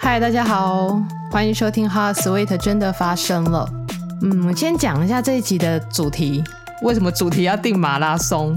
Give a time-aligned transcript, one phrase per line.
[0.00, 3.68] 嗨，大家好，欢迎收听《Hot Sweet》真的发生了。
[4.22, 6.42] 嗯，我先讲一下这一集的主题。
[6.82, 8.56] 为什么主题要定马拉松？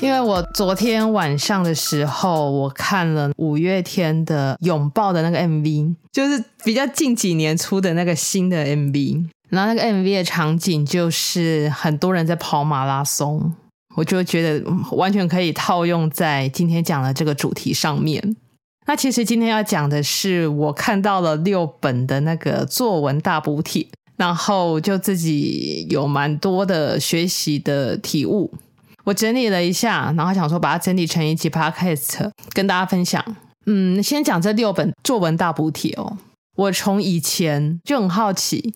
[0.00, 9.26] 因为我昨天晚上的时候，我看了五月天的《拥抱》的那个 MV，就是比较近几年出的那个新的 MV。
[9.50, 13.52] 然后那个 MV 的场景就是很多人在跑马拉松，
[13.94, 18.36] 我就觉得完全可以套用在今天讲的这个主题上面。
[18.88, 23.86] 那其实今天要讲的是，我看到了六本的那个作文大补帖，
[24.16, 28.50] 然后就自己有蛮多的学习的体悟。
[29.04, 33.22] 我整理了一下，然后想说把它整理成一集 podcast 跟大家分享。
[33.66, 36.16] 嗯，先讲这六本作文大补帖哦。
[36.56, 38.74] 我从以前就很好奇，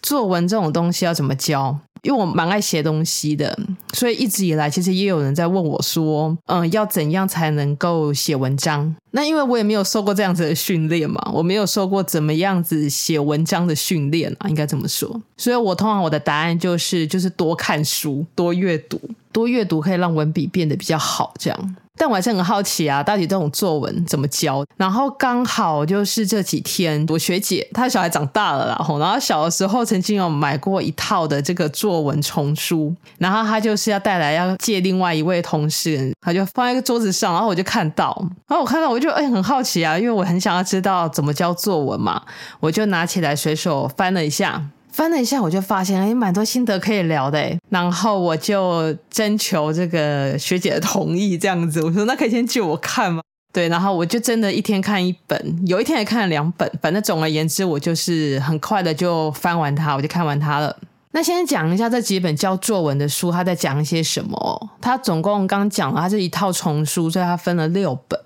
[0.00, 1.80] 作文这种东西要怎么教。
[2.02, 3.56] 因为我蛮爱写东西的，
[3.92, 8.94] 所以一直以来其实也有人在问我说，嗯，要怎样才能够写文章？
[9.12, 15.20] 那因为我也没有受过这样子的训练嘛，我没有受过怎么样子写文章的训练啊，应该这么说。
[15.36, 19.00] 所以我通常我的答案就是，就是多看书，多阅读，
[19.32, 21.76] 多阅读可以让文笔变得比较好，这样。
[21.94, 24.64] 但我还是很好奇啊，到底这种作文怎么教？
[24.78, 38.16] 然后刚好就是这几天，我学姐她小孩长大了啦，然后然后小的时候曾经有买过一套的这个作文丛书，然后她就是要带来要借另外一位同事，她就放在一个桌子上，然后我就看到，
[38.48, 42.22] 然后我看到我就哎很好奇啊，因为我很想要知道怎么教作文嘛，
[42.58, 44.62] 我就拿起来随手翻了一下。
[44.92, 53.22] 翻了一下，我就发现哎，蛮多心得可以聊的，然后我就征求这个学姐的同意，这样子，我说那可以先借我看吗？
[53.52, 60.74] 对，然后我就真的一天看一本，有一天也看了两本，反正总而言之，我就是很快的就翻完它，我就看完它了。
[61.12, 64.70] 那先讲一下这几本教作文的书，它在讲一些什么？
[64.80, 68.18] 它总共刚讲了，它是一套丛书，所以它分了六本。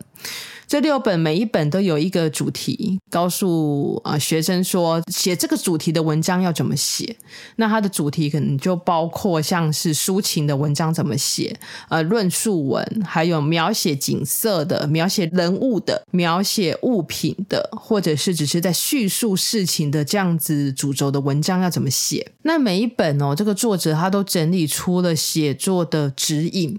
[0.67, 7.17] 这六本每一本都有一个主题，告诉啊学生说写这个主题的文章要怎么写。
[7.57, 11.57] 那它的主题可能就包括像是抒情的文章怎么写，
[11.89, 22.33] 呃，论述文，还有描写景色的、描写人物的、描写物品的，或者是只是在叙述事情的这样子主轴的文章要怎么写。
[22.43, 26.79] 那每一本哦，这个作者他都整理出了写作的指引。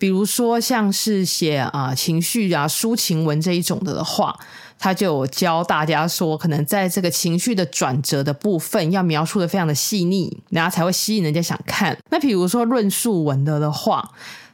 [0.00, 4.34] 比如说，像是写啊情绪啊抒情文这一种的的话，
[4.78, 11.94] 他就教大家说，可能在这个情绪的转折的部分，要描述的非常的细腻，然后才会吸引人家想看。
[12.10, 14.10] 那比如说论述文的的话，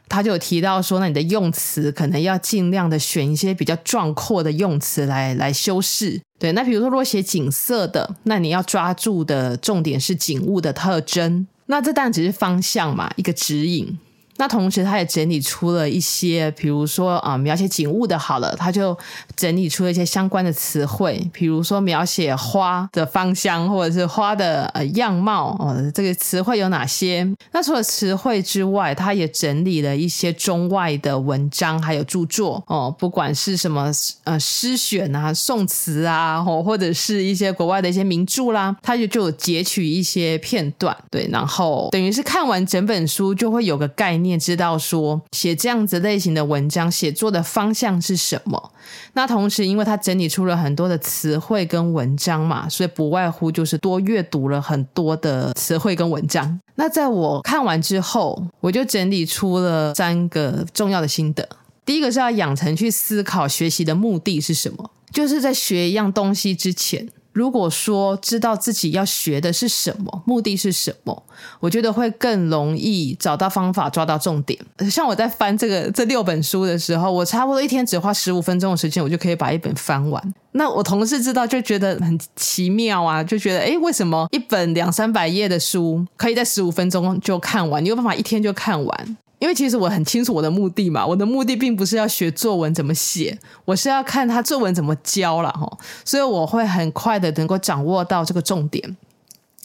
[0.09, 6.21] 他就有提到说，那你的用词可能要尽量的选一些比较壮阔的用词来来修饰。
[6.37, 11.47] 对，那比如说如果写景色的，那你要抓住的重点是景物的特征。
[11.67, 13.97] 那这当然只是方向嘛，一个指引。
[14.37, 18.95] 那同时，他也整理出了一些，比如说啊、呃，描写景物的，好了，他就
[19.35, 27.27] 整理出了一些相关的词汇，比如说描写花的芳香，或者是花的呃样貌哦，这个词汇有哪些？
[27.51, 33.91] 那除了词汇之外，他也整理了一些中外的文章，还有著作哦，不管是什么
[34.23, 44.26] 呃诗选啊、宋词啊，或或者是一些国外的一些名著啦，他就就截取一些片段，对，然后等于是看完整本书就会有个概念。
[44.27, 48.71] 你也知道说写这样子类型的文章，写作的方向是什么？
[49.13, 56.59] 那同时，因为他整理出了很多的词汇跟文章嘛，所以不外乎就是多阅读了很多的词汇跟文章。
[56.75, 61.47] 那在我看完之后，我就整理出了三个重要的心得。
[61.85, 67.07] 第一个是要养成去思考学习的目的是什么，就是在学一样东西之前。
[67.37, 71.23] 如果说知道自己要学的是什么，目的是什么，
[71.59, 74.59] 我觉得会更容易找到方法，抓到重点。
[74.89, 80.33] 像我在翻这个这六本书的时候，我差不多一天只花十五分钟的时间，我就可以把一本翻完。
[80.53, 87.83] 那我同事知道就觉得很奇妙啊，就觉得诶，为什么一本两三百页的书可以在十五分钟就看完？
[87.85, 89.17] 你有办法一天就看完？
[89.39, 98.97] 因为其实我很清楚我的目的嘛，我的目的并不是要学作文怎么写，我是要看他作文怎么教了哈，所以我会很快的能够掌握到这个重点，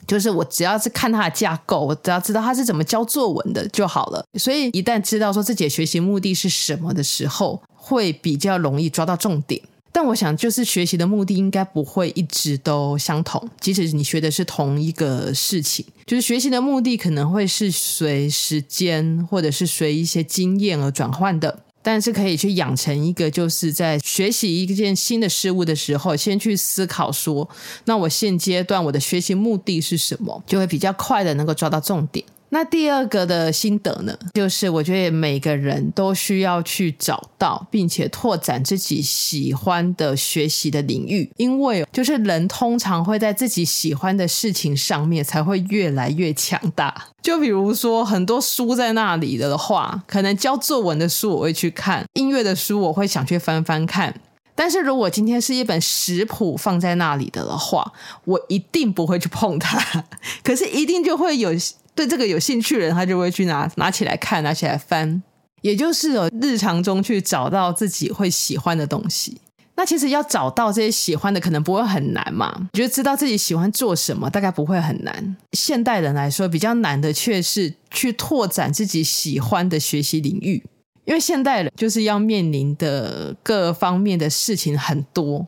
[0.06, 4.23] 就是我只要是看他的架构，我只要知道他是怎么教作文的就好了。
[4.38, 9.62] 所以一旦知道说自己的学习目的是什么的时候，会比较容易抓到重点。
[10.02, 21.62] 但我想，就是学习的目的应该不会一直都相同，即使你学的是同一个事情，就是学习的目的可能会是随时间或者是随一些经验而转换的。
[21.84, 27.48] 但是可以去养成一个，就是在学习一件新的事物的时候，先去思考说，
[27.84, 32.26] 那我现阶段我的学习目的是什么，就会比较快的能够抓到重点。
[32.54, 47.06] 那第二个的心得呢，就是我觉得每个人都需要去找到并且拓展自己喜欢的学习的领域，因为就是人通常会在自己喜欢的事情上面才会越来越强大。
[47.22, 54.14] 就比如说很多书在那里的话，可能教作文的书我会去看，音乐的书我会想去翻翻看。
[54.55, 57.94] 但是如果今天是一本食谱放在那里的的话，
[58.26, 60.05] 我一定不会去碰它。
[60.44, 61.50] 可是一定就会有。
[61.94, 65.23] 对这个有兴趣的人，他就会去拿拿起来看，拿起来翻，
[65.61, 69.41] 也就是日常中去找到自己会喜欢的东西。
[69.75, 72.69] 那其实要找到这些喜欢的，可能不会很难嘛。
[72.73, 75.37] 我觉得知道自己喜欢做什么，大概不会很难。
[75.53, 80.62] 现代人来说，比较难的却是去拓展自己喜欢的学习领域，
[81.06, 85.47] 因为现代人就是要面临的各方面的事情很多。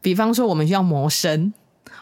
[0.00, 1.52] 比方说，我们需要谋生，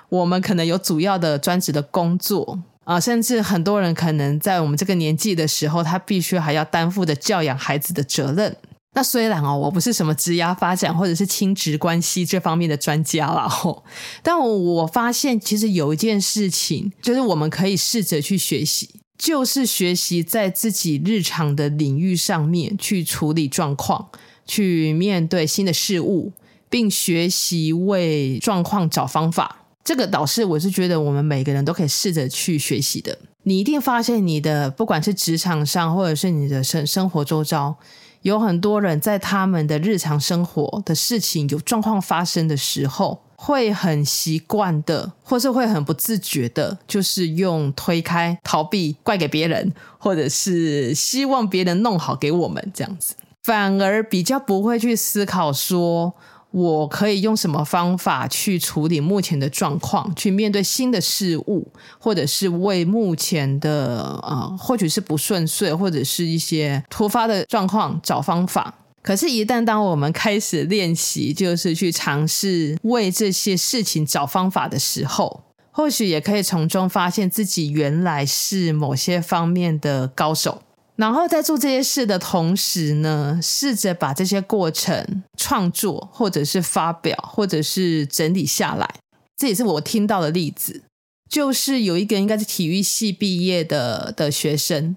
[0.09, 2.61] 我们可能有主要的专职的工作。
[2.87, 8.56] 啊，甚至很多人可能在我们这个年纪的时候，他必须还要担负着教养孩子的责任。
[8.94, 13.83] 那虽然哦，我不是什么职涯发展或者是亲职关系这方面的专家啦，吼，
[14.23, 18.88] 但我发现其实有一件事情，就是我们可以试着去学习，
[19.19, 24.09] 就是学习在自己日常的领域上面去处理状况，
[24.47, 26.33] 去面对新的事物，
[26.71, 29.65] 并学习为状况找方法。
[29.87, 33.17] 这个导师，我是觉得我们每个人都可以试着去学习的。
[33.44, 37.77] 你一定发现，你的不管是职场上，或者是你的生生活周遭，
[38.23, 56.12] 有很多人在他们的日常生活的事情有状况发生的时候，会很习惯的，或是会很不自觉的，就是用推开、逃避、怪给别人，或者是希望别人弄好给我们这样子，反而比较不会去思考说。
[56.56, 68.75] 我可以用什么方法去处理目前的状况，去面对新的事物，或者是为目前的呃，或许是不顺遂，或者是一些突发的状况找方法。
[69.03, 80.62] 可是，一旦当我们开始练习，就是去尝试为这些事情找方法的时候，或许也可以从中发现自己原来是某些方面的高手。
[80.96, 88.88] 然后在做这些事的同时呢，试着把这些过程创作，或者是发表，或者是整理下来。
[89.37, 90.82] 这也是我听到的例子，
[91.28, 94.96] 就是有一个应该是体育系毕业的的学生，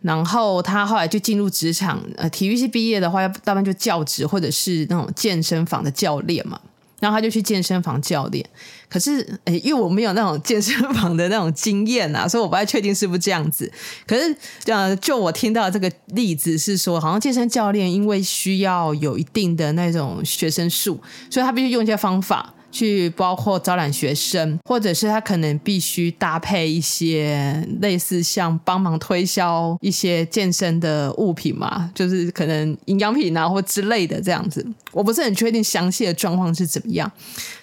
[0.00, 2.00] 然后他后来就进入职场。
[2.16, 6.60] 呃，体育系毕业的话，要大半就教职，或者是那种健身房的教练嘛。
[7.02, 8.48] 然后他就去健身房教练，
[8.88, 13.68] 可是诶，因为我没有那种健身房的那种经验啊，所以我不太确定是不是这样子。
[14.06, 22.54] 可是，呃，就我听到这个例子是说，好像健身教练因为需要有一定的那种学生数，所以他必须用一些方法。
[22.72, 34.66] 去包括招揽学生，或者是他可能必须搭配一些类似像帮忙推销一些健身的物品嘛，就是可能营养品啊或之类的这样子。
[34.90, 37.10] 我不是很确定详细的状况是怎么样，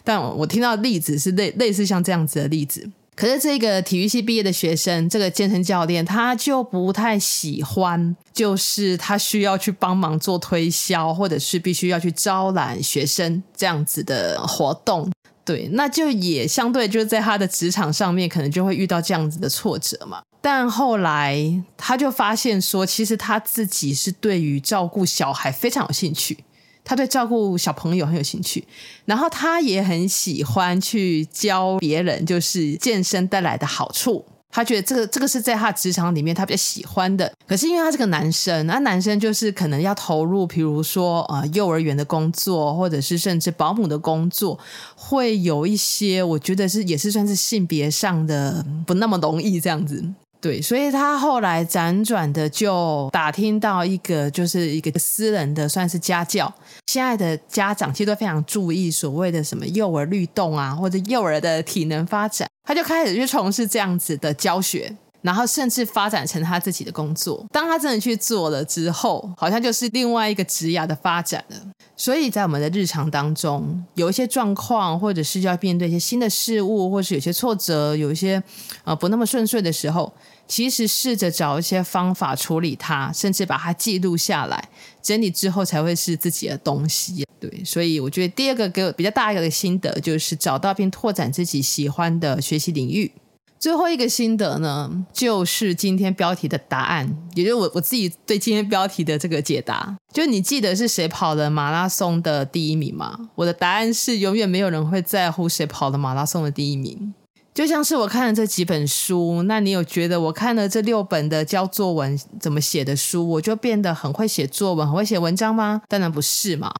[0.03, 2.87] 但我听到的例子是类类似像这样子的例子。
[3.19, 15.11] 可是这个体育系毕业的学生，这个健身教练他就不太喜欢，就是他需要去帮忙做推销，或者是必须要去招揽学生这样子的活动。
[15.43, 20.21] 对，那就也相对就是在他的职场上面，可能就会遇到这样子的挫折嘛。
[20.39, 26.45] 但后来他就发现说，其实他自己是对于照顾小孩非常有兴趣。
[26.89, 28.65] 他对照顾小朋友很有兴趣，
[29.05, 34.25] 然后他也很喜欢去教别人，就是健身带来的好处。
[34.49, 37.31] 他觉得这个这个是在他职场里面他比较喜欢的。
[37.45, 44.57] 可是因为他是个男生，那男生就是可能要投入，比如说呃幼儿园的工作，或者是甚至保姆的工作，
[44.95, 50.03] 会有一些我觉得是也是算是性别上的不那么容易这样子。
[50.41, 56.51] 对，所以他后来辗转的就打听到一个，就是一个私人的算是家教。
[56.87, 67.45] 现在的家长其实都非常注意所谓的什么幼儿律动啊，或者幼儿的体能发展，他就开始去从事这样子的教学，然后甚至发展成他自己的工作。
[67.51, 71.57] 当他真的去做了之后，好像就是另外一个职涯的发展了。
[71.97, 78.41] 所以在我们的日常当中，有一些状况，或者是要面对一些新的事物，或是有些挫折，有一些
[78.85, 80.13] 呃不那么顺遂的时候，
[80.47, 84.69] 其实试着找一些方法处理它，甚至把它记录下来，
[85.01, 87.25] 整理之后才会是自己的东西。
[87.37, 93.11] 对，所以我觉得第二个给我比较大一个的心得，就是找到并拓展自己喜欢的学习领域。
[93.59, 99.97] 最后一个心得呢，就是今天标题的答案，也就是我我自己对今天标题的这个解答。
[100.13, 103.19] 就你记得是谁跑了马拉松的第一名吗？
[103.35, 107.13] 我的答案是永远没有人会在乎谁跑了马拉松的第一名。
[107.53, 115.81] 就像是我看了这几本书，那你有觉得我看了这六本的教作文怎么写的书，我就变得很会写作文、很会写文章吗？
[115.89, 116.73] 当然不是嘛。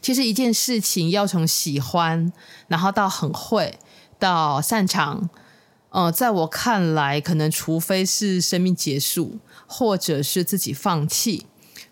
[0.00, 2.32] 其实一件事情要从喜欢，
[2.68, 3.76] 然后到很会，
[4.20, 5.28] 到擅长，
[5.90, 11.46] 呃，在我看来，可能除非是生命结束，或者是自己放弃，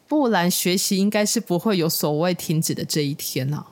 [0.06, 3.66] 不然学习应该是不会有所谓停止的这一天了。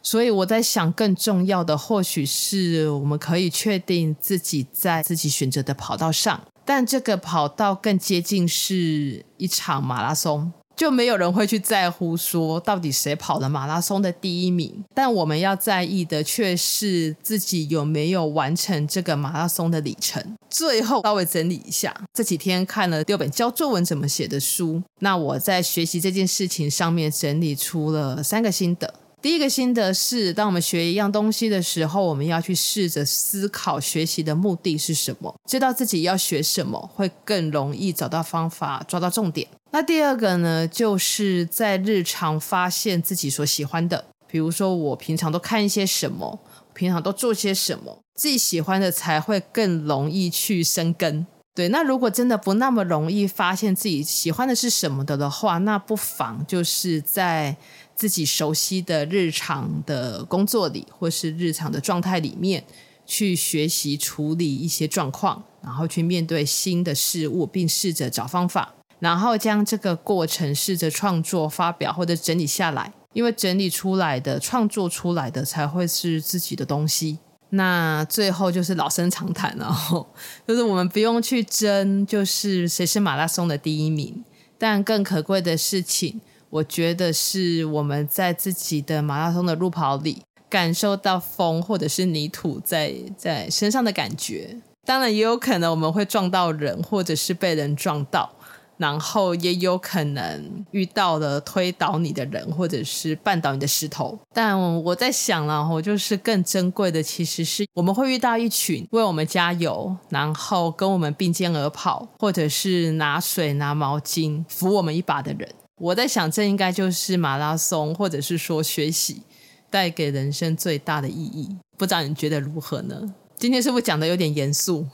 [0.00, 20.24] 所以我在想，更重要的或许是我们可以确定自己在自己选择的跑道上，但这个跑道更接近是一场马拉松，就没有人会去在乎说到底谁跑了马拉松的第一名，但我们要在意的却是自己有没有完成这个马拉松的里程。
[20.48, 28.94] 最后稍微整理一下，这几天看了六本教作文怎么写的书，那我在学习这件事情上面整理出了三个心得。
[29.20, 39.48] 第一个心得是，当我们学一样东西的时候，我们要去试着思考学习的目的是什么，知道自己要学什么，会更容易找到方法，抓到重点。
[39.70, 46.38] 那第二个呢，就是在日常发现自己所喜欢的，比如说我平常都看一些什么，
[46.74, 51.26] 平常都做些什么，自己喜欢的才会更容易去生根。
[51.54, 57.56] 对，那如果真的不那么容易发现自己喜欢的是什么的的话，那不妨就是在。
[57.98, 62.62] 自己熟悉的日常的工作里，或是日常的状态里面，
[63.04, 72.92] 去学习处理一些状况，然后去面对新的事物，并试着找方法，然后将这个过程试着创作、发表或者整理下来。
[73.14, 77.18] 因为整理出来的、创作出来的才会是自己的东西。
[77.50, 79.74] 那最后就是老生常谈了，
[80.46, 84.22] 就是我们不用去争，就是谁是马拉松的第一名，
[84.58, 86.20] 但更可贵的事情。
[86.50, 94.58] 我觉得是我们在自己的马拉松的路跑里感受到风或者是泥土在在身上的感觉。
[94.84, 98.30] 当然也有可能我们会撞到人，或者是被人撞到，
[98.78, 104.18] 然后也有可能遇到了推倒你的人，或者是绊倒你的石头。
[104.32, 115.48] 但我在想了，然后就是更珍贵的其实是我们会遇到一群为我们加油，然后跟我们并肩而跑，或者是拿水拿毛巾扶我们一把的人。
[115.80, 119.22] 我在想，这应该就是马拉松，或者是说学习
[119.70, 121.56] 带给人生最大的意义。
[121.76, 123.14] 不知道你觉得如何呢？
[123.36, 124.86] 今天是不是讲的有点严肃？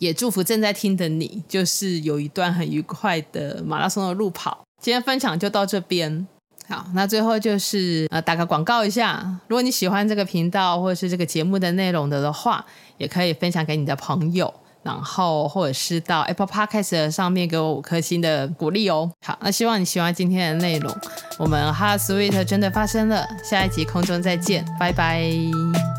[0.00, 4.66] 也祝福正在听的你，就是有一段很愉快的马拉松的路跑。
[4.80, 6.26] 今天分享就到这边。
[6.68, 12.64] 好，那最后就是呃打个广告一下，如果你喜欢这个频道或者是这个节目的内容的的话，
[12.98, 14.52] 也可以分享给你的朋友。
[14.82, 19.12] 然后，或者是到 Apple Podcast 上面给我五颗星的鼓励哦。
[19.26, 20.90] 好，那希望你喜欢今天的内容。
[21.38, 25.89] 我们 HeartSweet 真的发生了，下一集空中再见，拜拜。